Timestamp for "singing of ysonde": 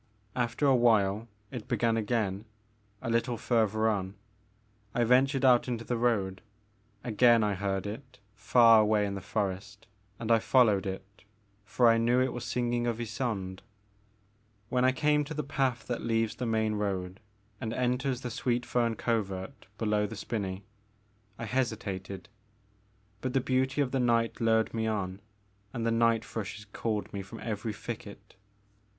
12.45-13.61